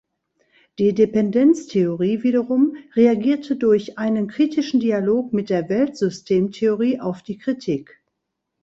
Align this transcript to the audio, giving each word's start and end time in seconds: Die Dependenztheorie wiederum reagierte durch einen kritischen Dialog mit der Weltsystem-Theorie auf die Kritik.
Die 0.79 0.95
Dependenztheorie 0.95 2.23
wiederum 2.23 2.75
reagierte 2.95 3.55
durch 3.55 3.99
einen 3.99 4.25
kritischen 4.29 4.79
Dialog 4.79 5.31
mit 5.31 5.51
der 5.51 5.69
Weltsystem-Theorie 5.69 6.99
auf 6.99 7.21
die 7.21 7.37
Kritik. 7.37 8.01